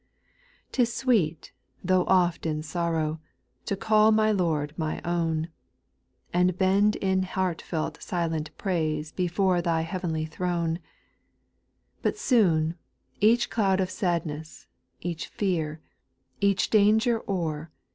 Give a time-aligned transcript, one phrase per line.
[0.69, 0.69] 4.
[0.71, 1.51] 'T is sweet,
[1.83, 3.19] tho' oft in sorrow,
[3.65, 5.49] to call my Lord my own,
[6.33, 10.79] And bend in heartfelt silent praise before Thy heavenly throne;
[12.01, 12.79] But soon,
[13.19, 14.65] each cloud of sadness,
[15.01, 15.81] each fear,
[16.41, 17.69] each danger o'er.